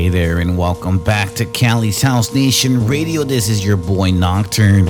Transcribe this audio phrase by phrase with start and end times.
[0.00, 3.22] Hey there, and welcome back to Cali's House Nation Radio.
[3.22, 4.88] This is your boy Nocturne.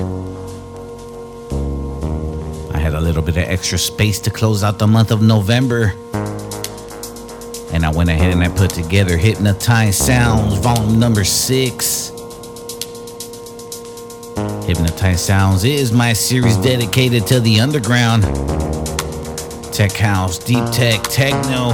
[2.73, 5.95] I had a little bit of extra space to close out the month of November.
[7.73, 12.11] And I went ahead and I put together Hypnotized Soundz, volume number six.
[14.65, 18.23] Hypnotized Soundz is my series dedicated to the underground,
[19.75, 21.73] tech house, deep tech, techno,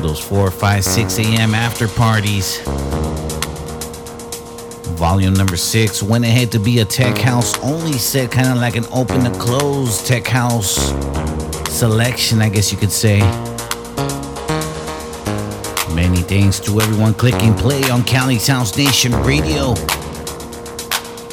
[0.00, 1.54] those 4, 5, 6 a.m.
[1.54, 2.60] after parties.
[4.96, 8.76] Volume number six went ahead to be a tech house only set, kind of like
[8.76, 10.76] an open to close tech house
[11.70, 13.20] selection, I guess you could say.
[15.94, 19.74] Many thanks to everyone clicking play on Cali's House Nation Radio.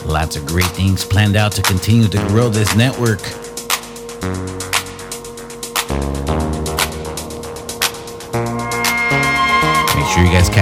[0.06, 3.47] Lots of great things planned out to continue to grow this network.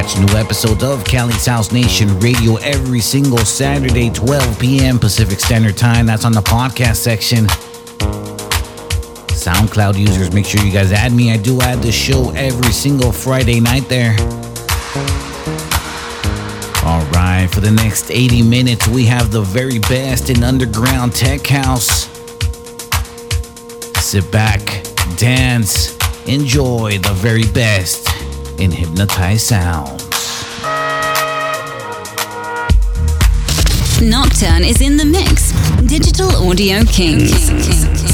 [0.02, 5.00] Catch new episodes of Cali's House Nation Radio every single Saturday, 12 p.m.
[5.00, 6.06] Pacific Standard Time.
[6.06, 7.46] That's on the podcast section.
[9.32, 11.32] SoundCloud users, make sure you guys add me.
[11.32, 14.18] I do add the show every single Friday night there.
[16.84, 21.48] All right, for the next 80 minutes, we have the very best in underground tech
[21.48, 22.10] house.
[24.04, 24.60] Sit back,
[25.16, 25.96] dance,
[26.28, 28.05] enjoy the very best
[28.60, 30.04] in hypnotized sounds.
[34.02, 35.52] Nocturne is in the mix.
[35.88, 38.05] Digital Audio Kings.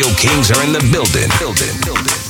[0.00, 1.28] Audio Kings are in the building.
[1.38, 1.78] Building.
[1.84, 2.29] Building.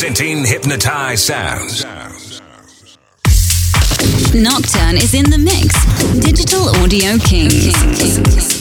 [0.00, 1.84] Hypnotize Sounds.
[4.32, 5.74] Nocturne is in the mix.
[6.24, 8.57] Digital Audio Kings.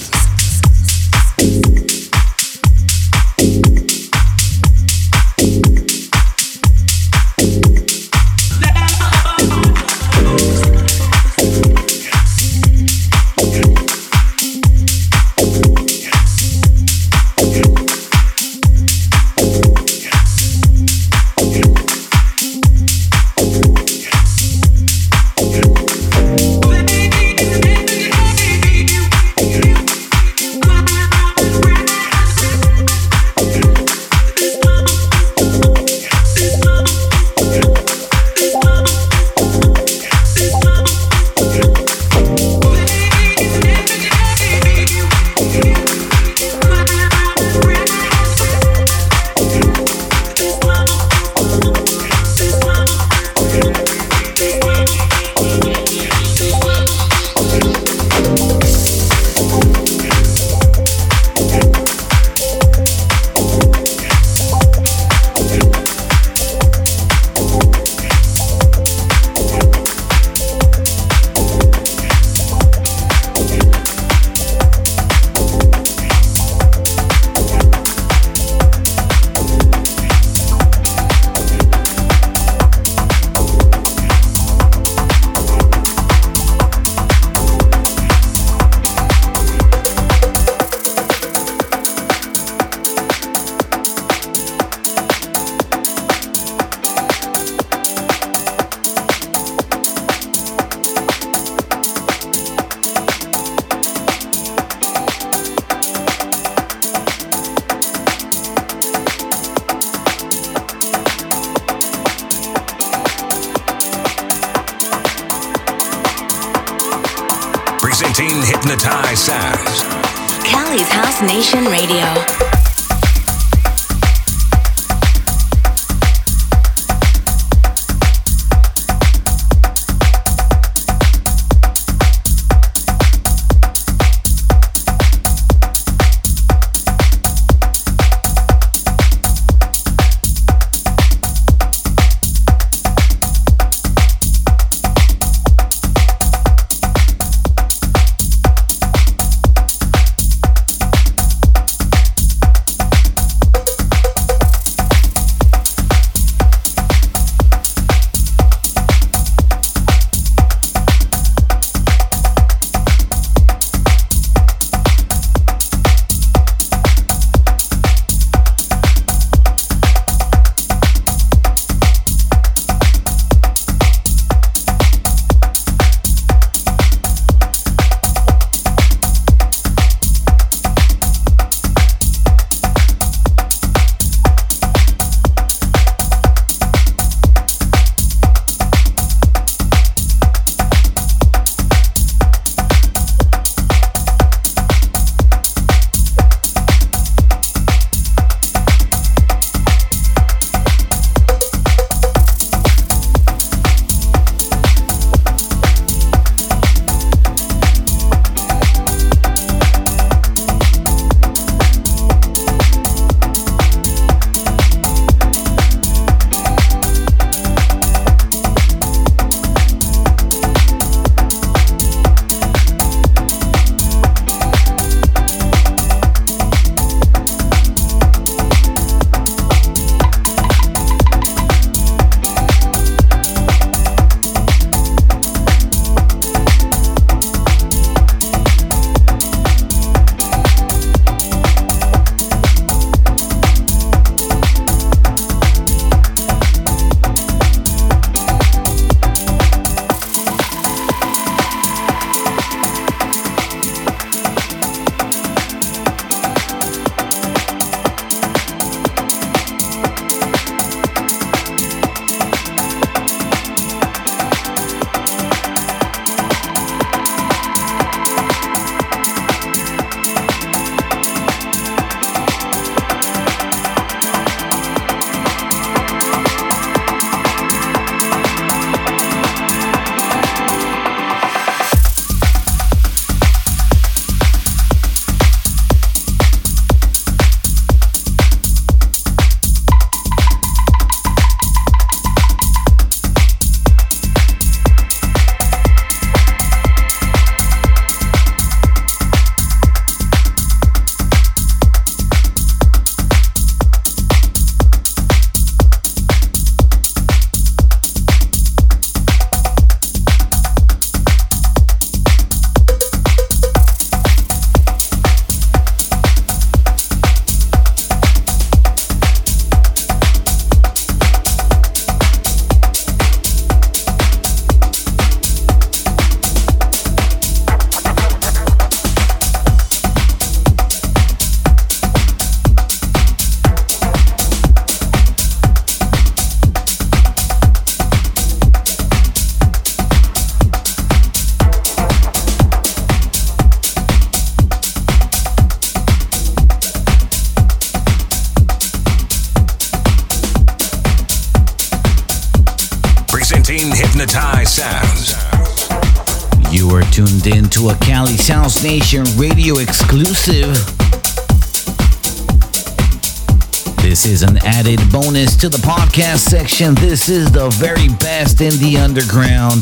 [364.67, 366.75] Added bonus to the podcast section.
[366.75, 369.61] This is the very best in the underground.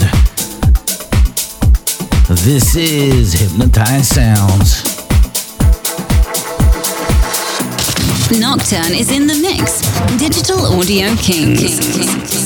[2.44, 4.82] This is Hypnotized Soundz.
[8.40, 9.84] Nocturne is in the mix.
[10.18, 12.45] Digital Audio Kings.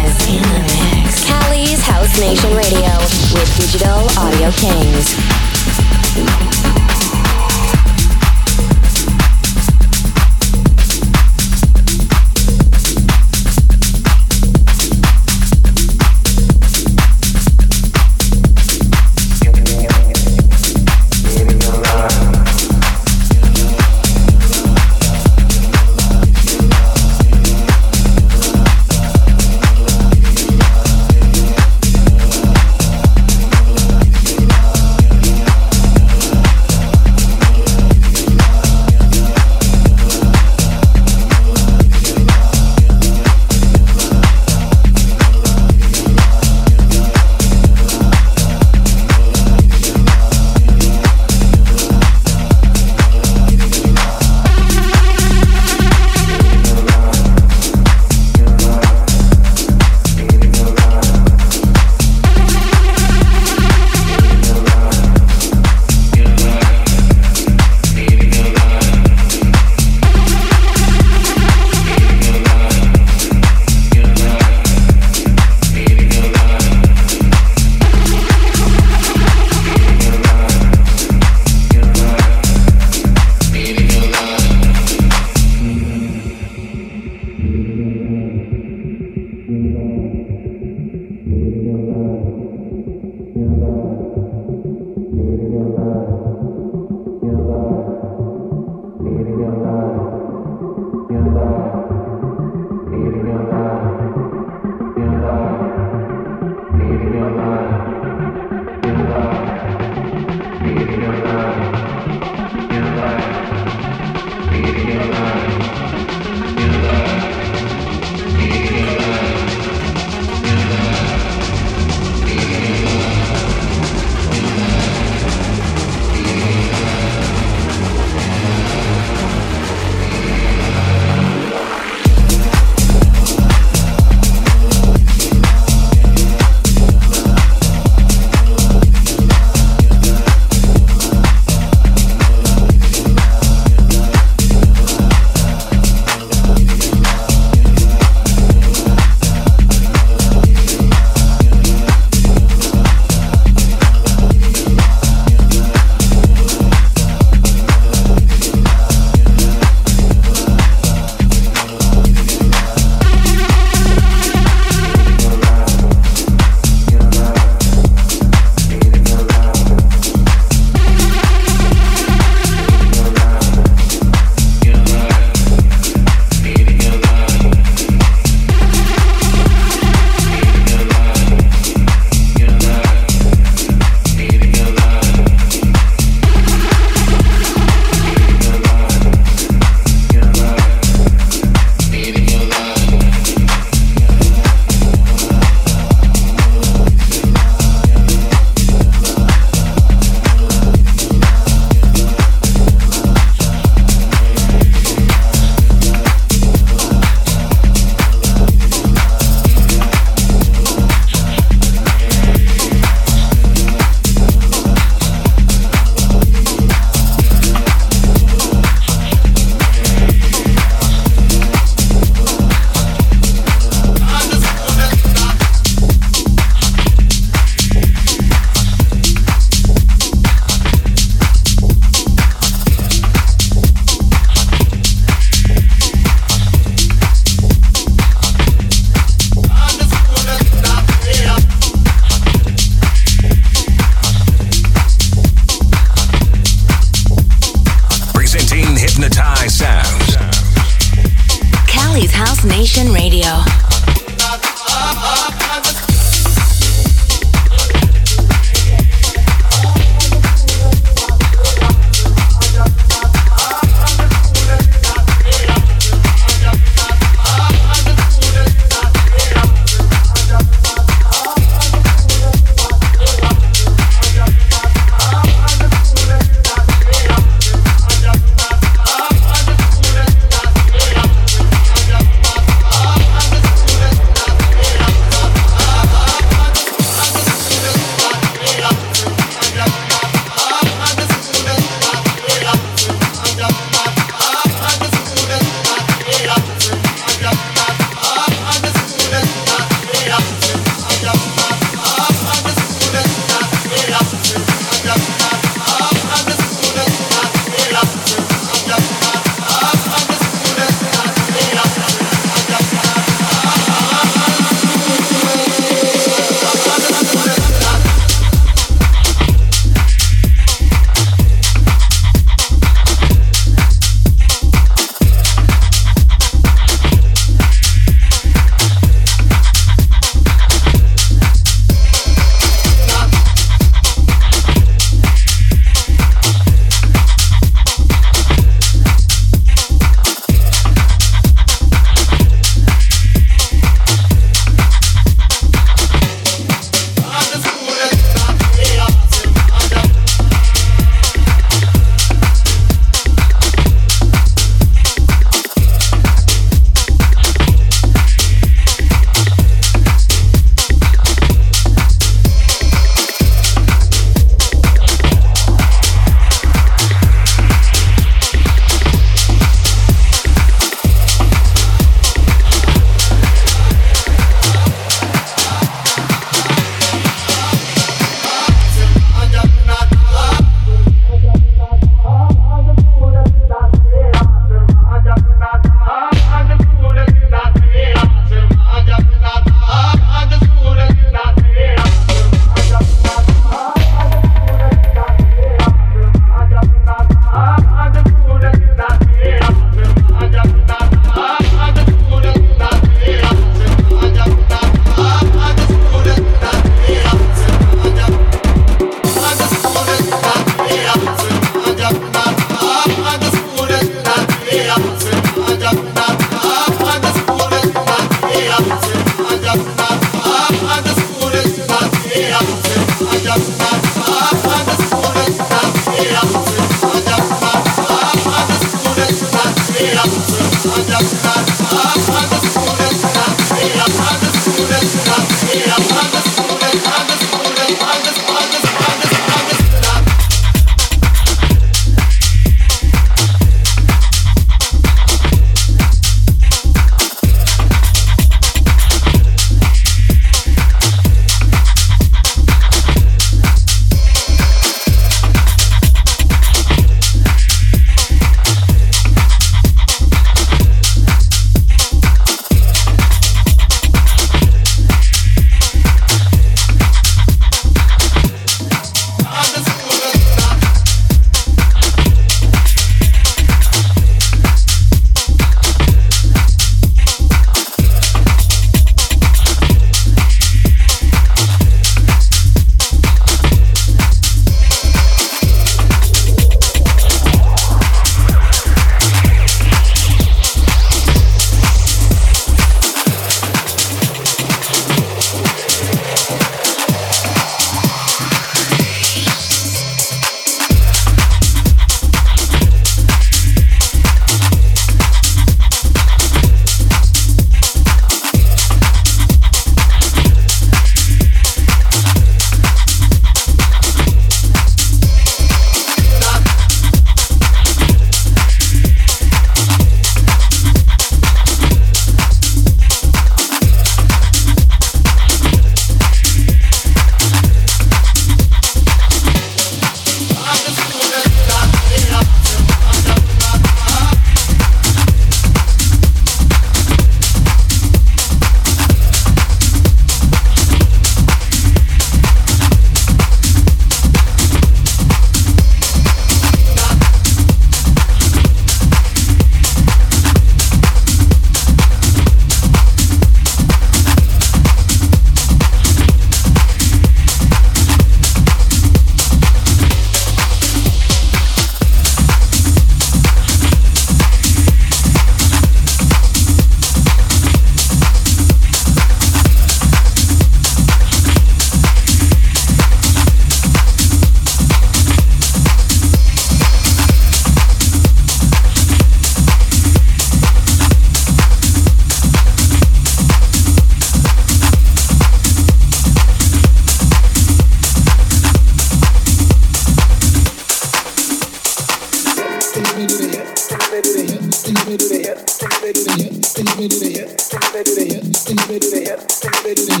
[599.70, 600.00] Give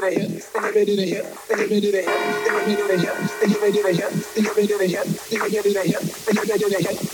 [0.00, 0.08] do
[6.70, 7.09] that.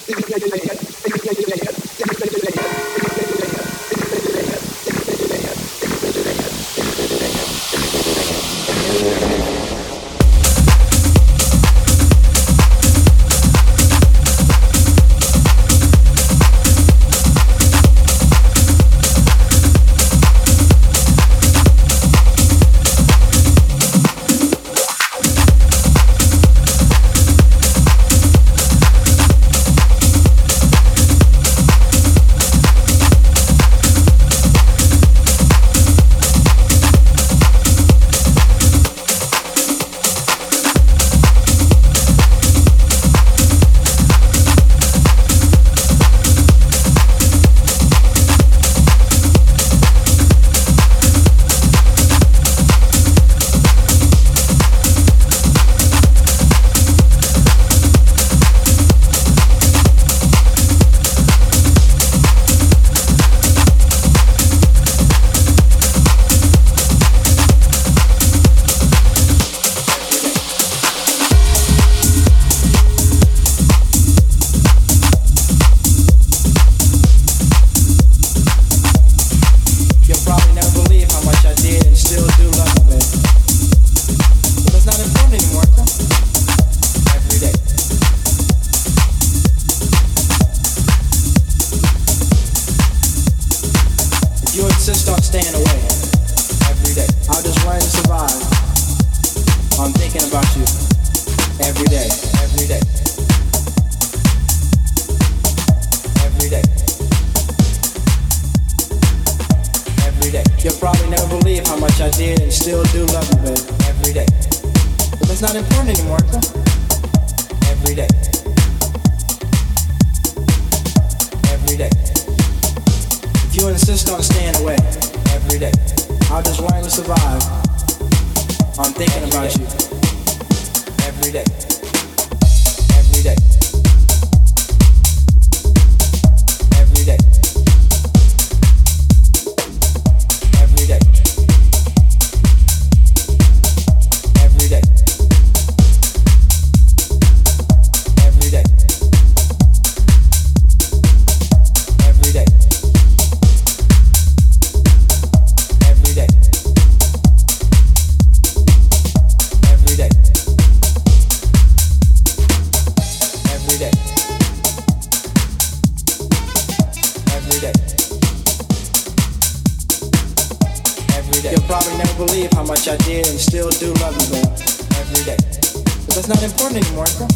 [176.16, 177.28] That's not important anymore, April.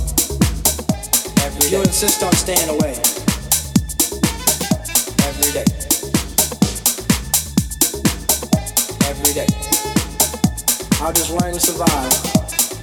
[1.44, 1.82] Every you day.
[1.82, 2.96] insist on staying away.
[5.28, 5.66] Every day.
[9.04, 9.46] Every day.
[10.96, 12.10] How does one survive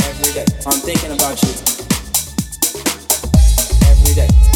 [0.06, 0.46] every day?
[0.68, 1.50] I'm thinking about you.
[3.90, 4.47] Every day.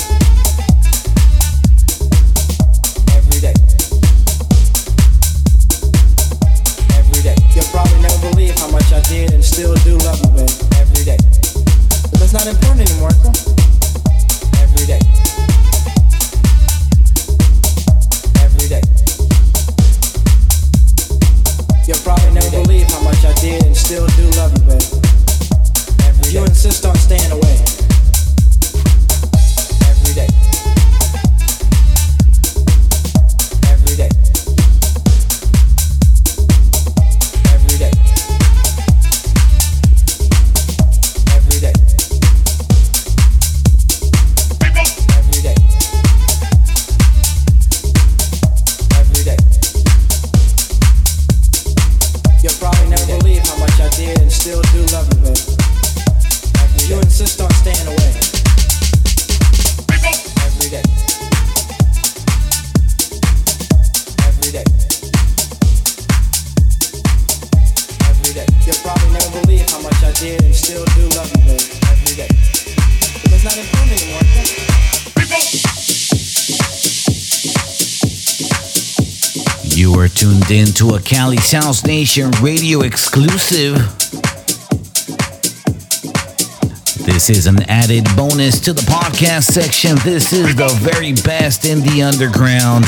[81.21, 81.37] Cali
[81.85, 83.75] Nation radio exclusive.
[87.05, 89.97] This is an added bonus to the podcast section.
[90.03, 92.85] This is the very best in the underground.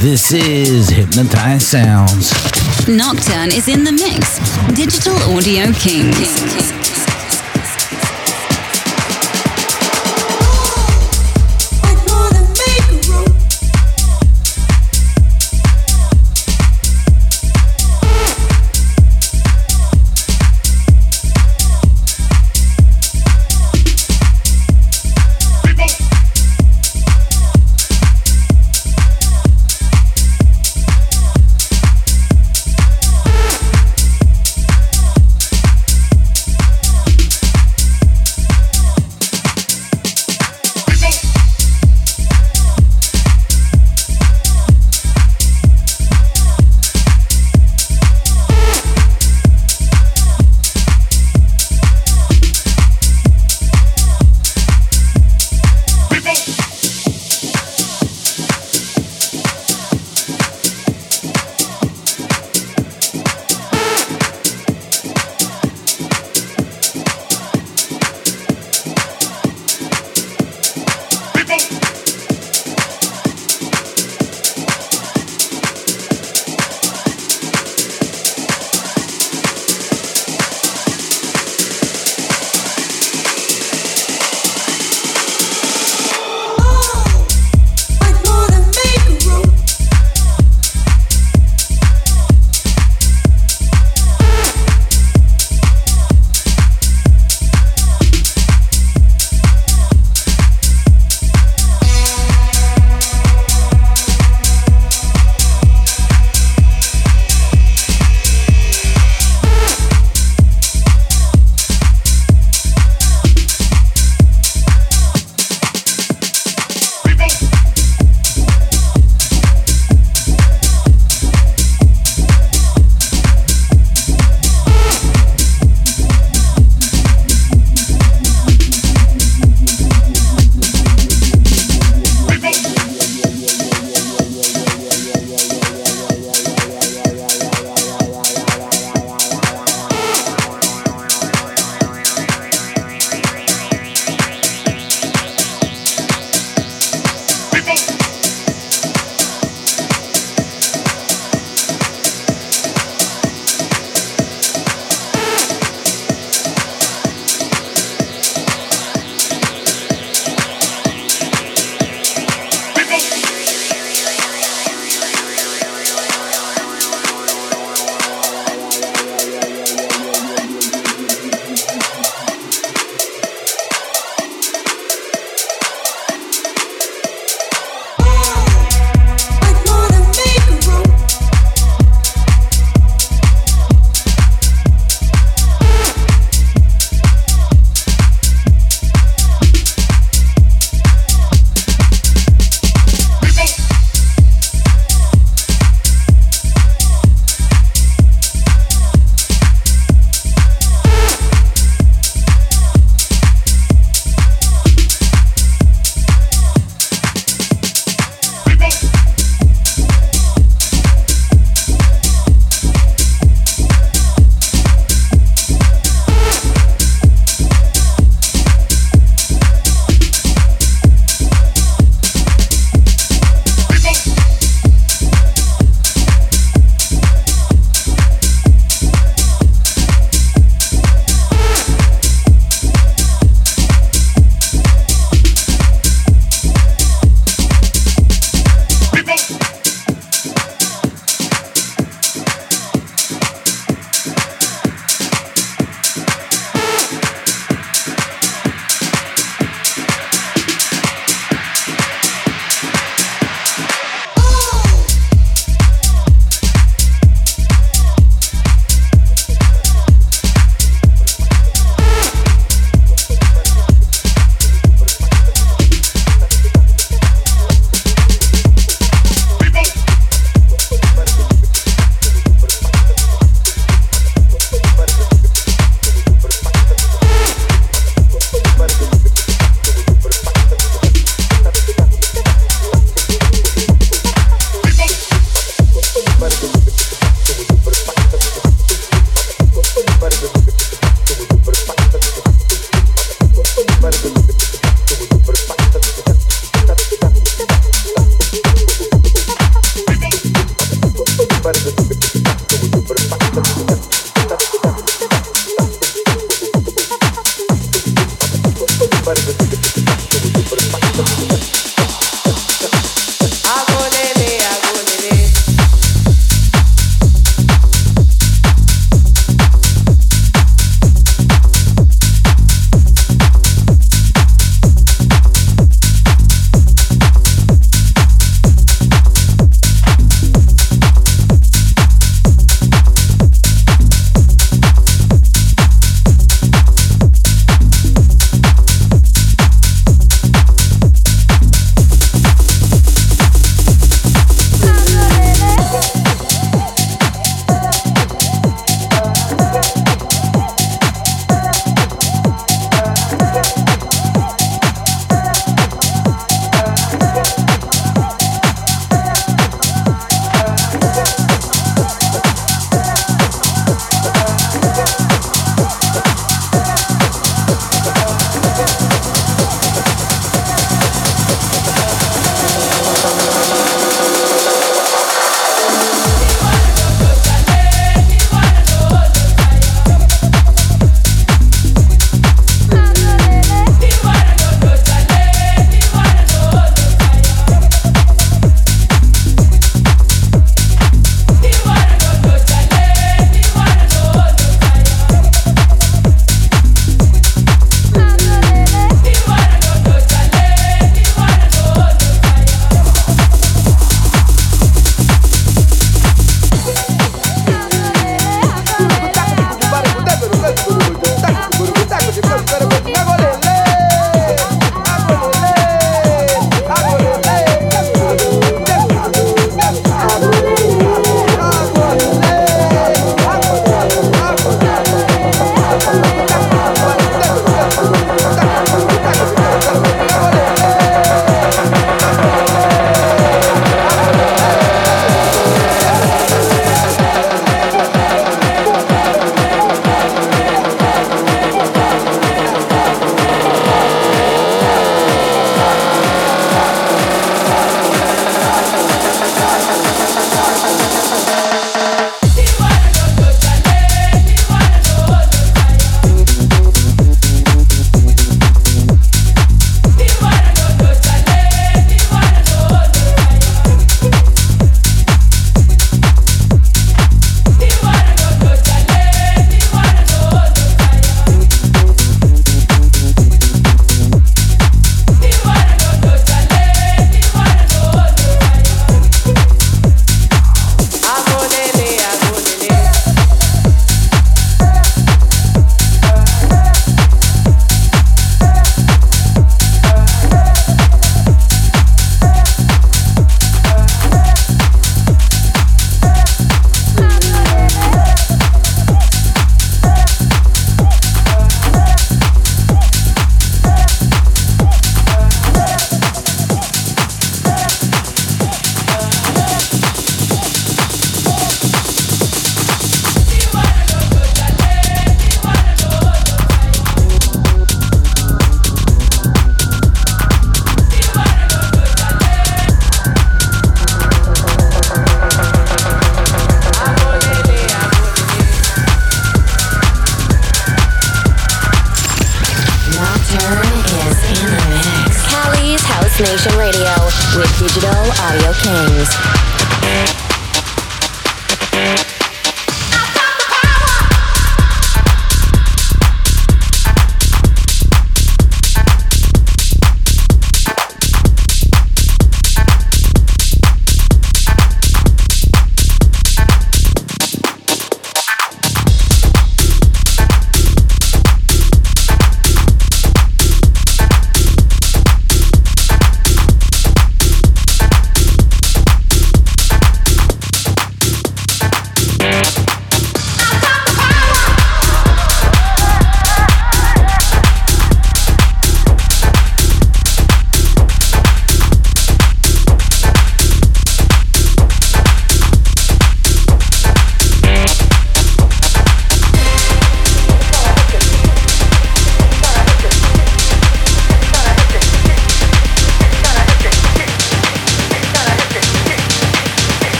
[0.00, 2.88] This is Hypnotized Soundz.
[2.88, 4.38] Nocturne is in the mix.
[4.74, 6.81] Digital Audio king Kings.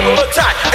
[0.00, 0.67] double attack.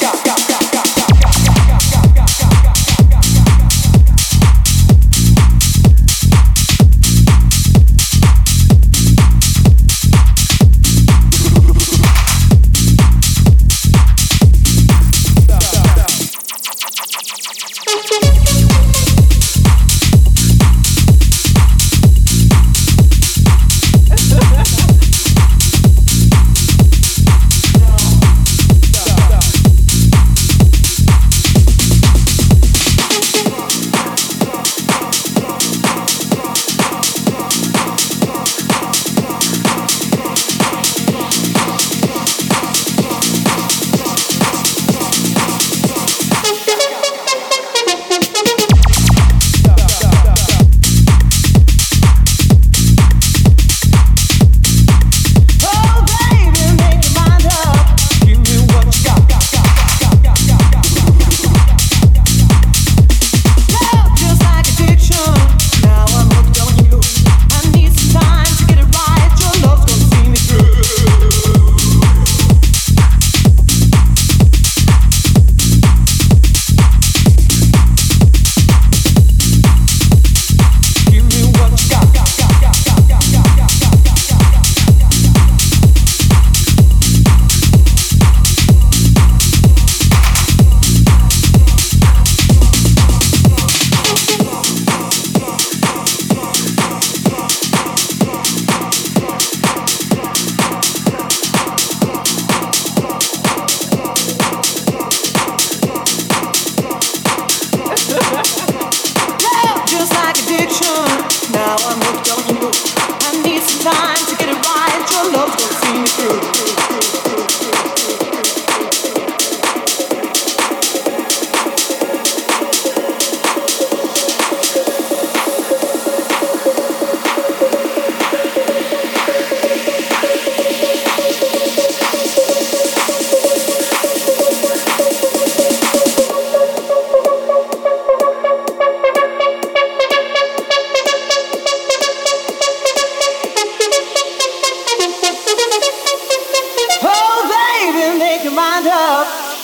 [0.00, 0.51] down, got, down.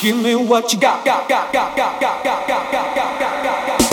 [0.01, 3.19] Give me what you got, got, got, got, got, got, got, got, got, got,
[3.67, 3.88] got,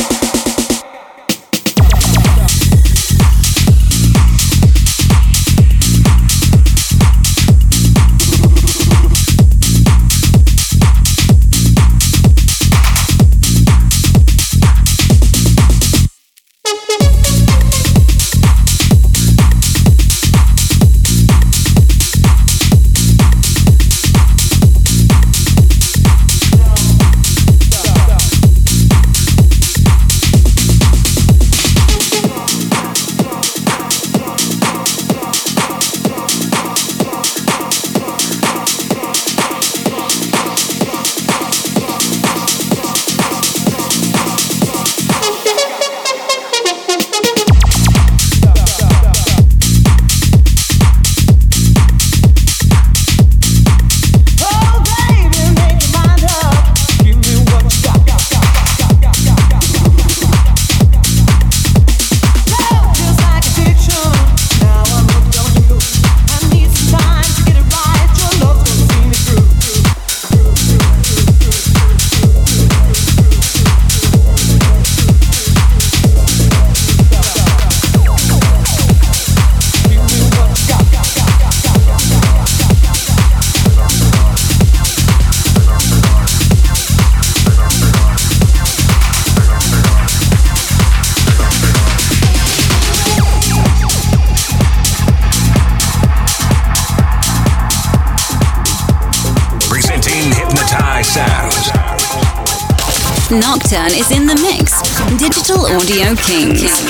[103.97, 104.81] is in the mix.
[105.17, 106.84] Digital Audio Kings.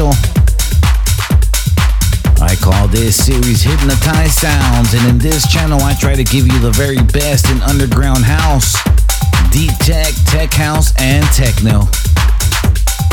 [0.00, 0.12] Special.
[2.40, 6.58] I call this series Hypnotized Soundz, and in this channel, I try to give you
[6.58, 8.76] the very best in underground house,
[9.50, 11.80] deep tech, tech house, and techno.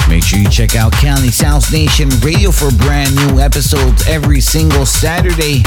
[0.08, 4.86] Make sure you check out Cali Sounds Nation Radio for brand new episodes every single
[4.86, 5.64] Saturday.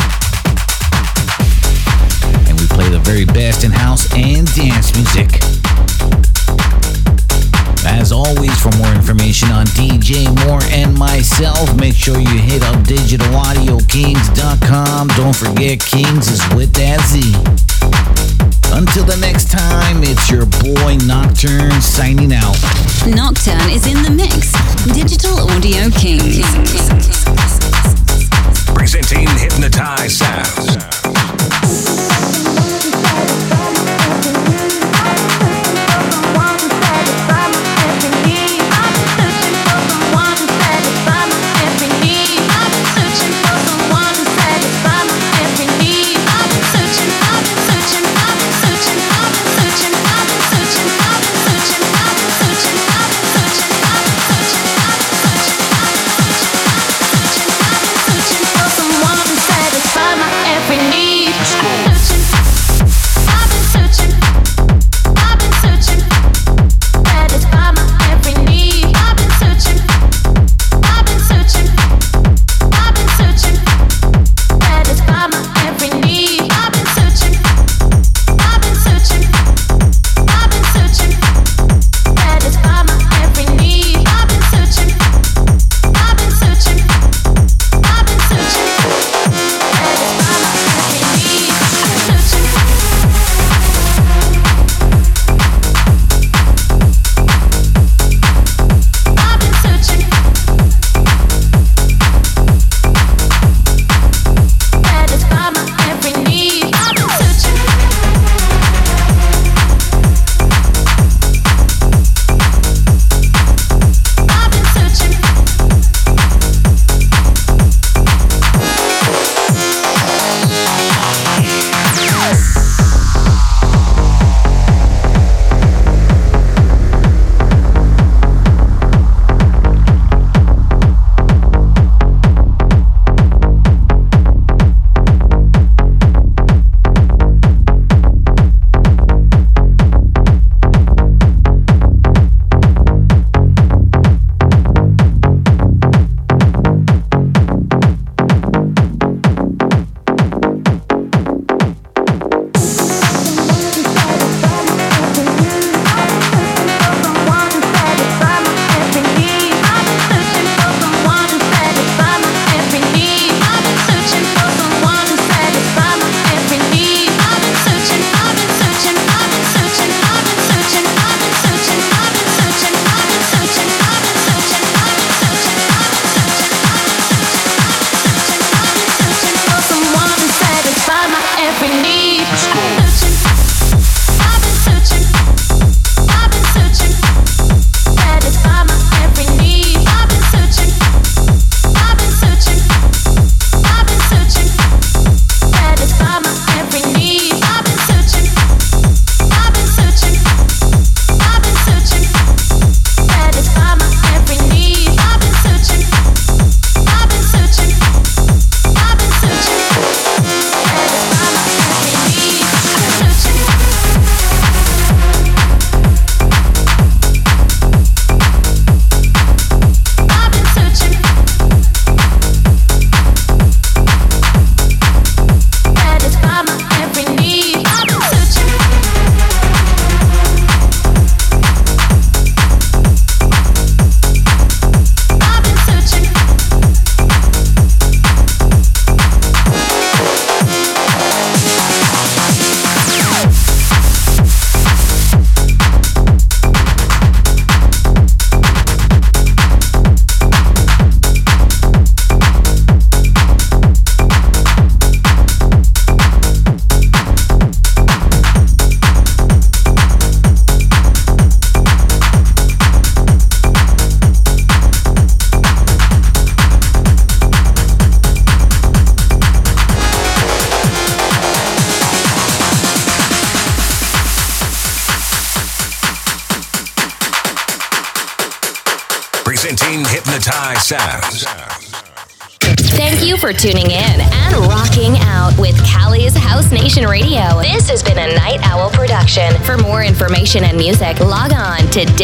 [2.49, 5.60] And we play the very best in house and dance music.
[8.01, 12.77] As always, for more information on DJ Moore and myself, make sure you hit up
[12.77, 15.09] digitalaudiokings.com.
[15.09, 17.21] Don't forget, Kings is with that Z.
[18.73, 22.57] Until the next time, it's your boy Nocturne signing out.
[23.07, 24.53] Nocturne is in the mix.
[24.95, 26.41] Digital Audio Kings.
[28.73, 31.90] Presenting Hypnotized Soundz.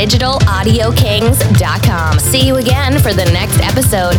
[0.07, 2.21] digitalaudiokings.com.
[2.21, 4.15] See you again for the next episode